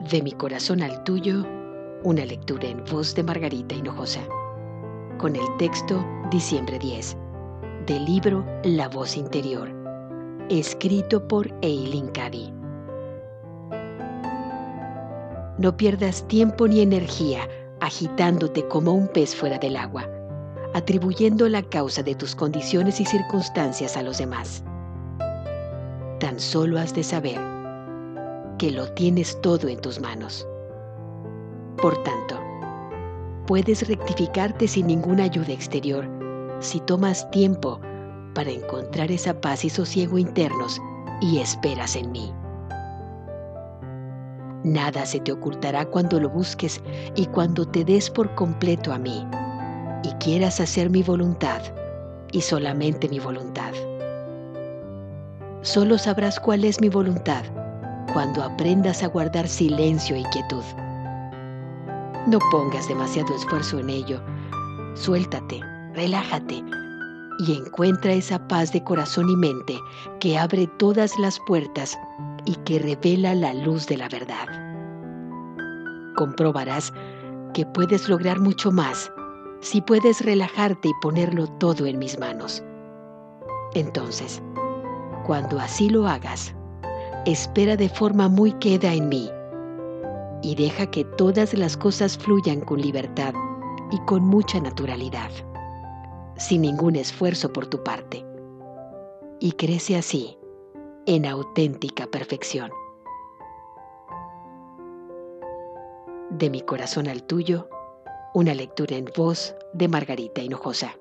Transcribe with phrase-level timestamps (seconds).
[0.00, 1.44] De mi corazón al tuyo,
[2.04, 4.20] una lectura en voz de Margarita Hinojosa.
[5.18, 7.16] Con el texto Diciembre 10,
[7.84, 9.68] del libro La voz interior,
[10.50, 12.52] escrito por Eileen Cady.
[15.58, 17.48] No pierdas tiempo ni energía
[17.80, 20.08] agitándote como un pez fuera del agua,
[20.74, 24.62] atribuyendo la causa de tus condiciones y circunstancias a los demás.
[26.20, 27.57] Tan solo has de saber
[28.58, 30.46] que lo tienes todo en tus manos.
[31.80, 32.38] Por tanto,
[33.46, 36.06] puedes rectificarte sin ninguna ayuda exterior
[36.60, 37.80] si tomas tiempo
[38.34, 40.80] para encontrar esa paz y sosiego internos
[41.20, 42.32] y esperas en mí.
[44.64, 46.82] Nada se te ocultará cuando lo busques
[47.14, 49.24] y cuando te des por completo a mí
[50.02, 51.62] y quieras hacer mi voluntad
[52.32, 53.72] y solamente mi voluntad.
[55.62, 57.44] Solo sabrás cuál es mi voluntad
[58.12, 60.64] cuando aprendas a guardar silencio y quietud.
[62.26, 64.20] No pongas demasiado esfuerzo en ello.
[64.94, 65.60] Suéltate,
[65.94, 66.62] relájate
[67.38, 69.78] y encuentra esa paz de corazón y mente
[70.20, 71.96] que abre todas las puertas
[72.44, 74.46] y que revela la luz de la verdad.
[76.16, 76.92] Comprobarás
[77.54, 79.10] que puedes lograr mucho más
[79.60, 82.62] si puedes relajarte y ponerlo todo en mis manos.
[83.74, 84.42] Entonces,
[85.26, 86.54] cuando así lo hagas,
[87.32, 89.30] espera de forma muy queda en mí
[90.42, 93.34] y deja que todas las cosas fluyan con libertad
[93.90, 95.30] y con mucha naturalidad,
[96.36, 98.24] sin ningún esfuerzo por tu parte.
[99.40, 100.38] Y crece así
[101.06, 102.70] en auténtica perfección.
[106.30, 107.68] De mi corazón al tuyo,
[108.32, 110.96] una lectura en voz de Margarita Hinojosa.